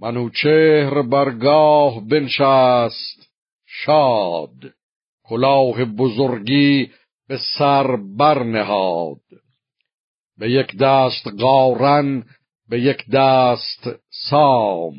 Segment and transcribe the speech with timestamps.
[0.00, 3.30] منوچهر برگاه بنشست.
[3.66, 4.54] شاد.
[5.24, 6.90] کلاه بزرگی
[7.28, 9.20] به سر برنهاد.
[10.38, 12.24] به یک دست قارن
[12.68, 13.88] به یک دست
[14.30, 14.94] سام.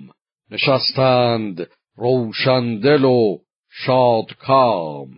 [0.51, 3.38] نشستند روشندل و
[3.70, 5.10] شادکام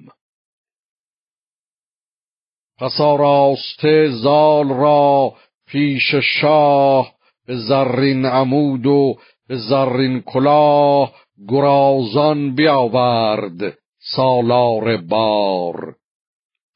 [2.77, 5.35] پس آراسته زال را
[5.67, 7.13] پیش شاه
[7.45, 9.15] به زرین عمود و
[9.47, 11.13] به زرین کلاه
[11.47, 13.77] گرازان بیاورد
[14.15, 15.95] سالار بار.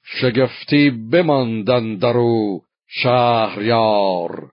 [0.04, 4.52] شگفتی بماندن درو شهریار.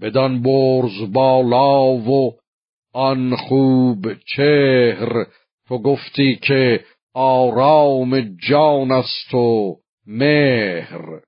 [0.00, 2.34] بدان برز بالا و
[2.92, 5.26] آن خوب چهر
[5.68, 11.20] تو گفتی که آرام جان است و مهر.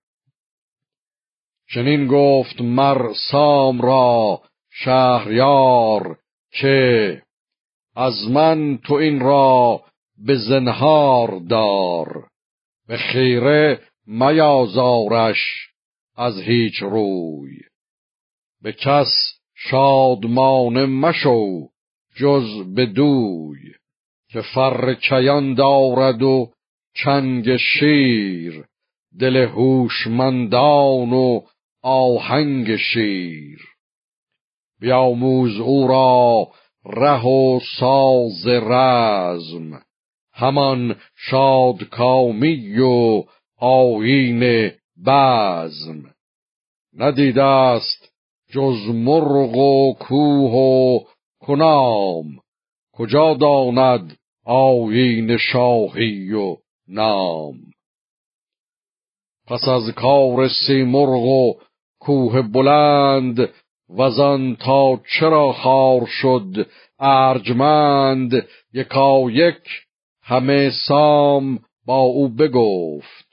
[1.74, 4.40] چنین گفت مر سام را
[4.74, 6.18] شهریار
[6.50, 7.22] که
[7.96, 9.82] از من تو این را
[10.18, 12.28] به زنهار دار.
[12.88, 15.68] به خیره میازارش
[16.16, 17.58] از هیچ روی.
[18.62, 19.08] به کس
[19.54, 21.68] شادمان مشو
[22.16, 23.72] جز به دوی.
[24.28, 26.50] که فر کیان دارد و
[26.94, 28.64] چنگ شیر
[29.20, 31.40] دل هوشمندان و
[31.82, 33.71] آهنگ شیر.
[34.82, 36.48] بیاموز او را
[36.84, 39.82] ره و ساز رزم.
[40.32, 43.24] همان شادکامی و
[43.58, 44.70] آیین
[45.06, 46.02] بزم.
[46.96, 48.12] ندیده است
[48.50, 51.00] جز مرغ و کوه و
[51.40, 52.26] کنام.
[52.92, 56.56] کجا داند آیین شاهی و
[56.88, 57.56] نام؟
[59.46, 61.54] پس از کار سیمرغ و
[62.00, 63.48] کوه بلند
[63.90, 66.66] وزان تا چرا خار شد
[66.98, 69.62] ارجمند؟ یکا یک
[70.22, 73.26] همه سام با او بگفت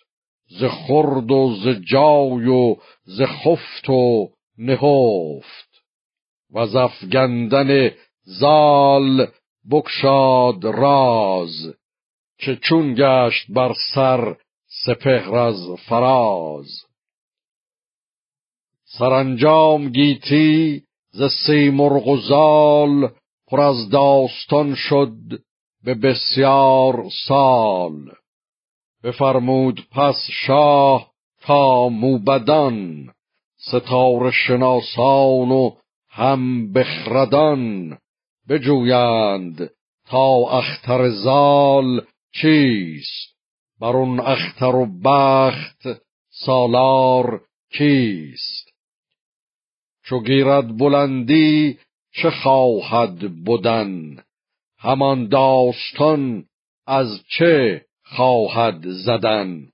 [0.47, 5.69] ز خرد و ز جای و ز خفت و نهفت.
[6.53, 7.91] و زفگندن
[8.23, 9.27] زال
[9.71, 11.75] بکشاد راز
[12.39, 14.35] که چون گشت بر سر
[14.85, 16.88] سپهر از فراز.
[18.97, 23.11] سرانجام گیتی ز سیمرغ و زال
[23.47, 25.17] پر از داستان شد
[25.83, 28.11] به بسیار سال.
[29.03, 31.11] بفرمود پس شاه
[31.41, 33.09] تا موبدان
[33.57, 35.71] ستاره شناسان و
[36.09, 37.97] هم بخردان.
[38.49, 39.69] بجویند
[40.07, 42.05] تا اختر زال
[42.41, 43.35] چیست؟
[43.81, 45.87] بر اون اختر و بخت
[46.29, 47.41] سالار
[47.77, 48.68] کیست؟
[50.09, 51.77] چو گیرد بلندی
[52.11, 54.17] چه خواهد بودن
[54.79, 56.45] همان داستان
[56.87, 59.67] از چه خواهد زدن؟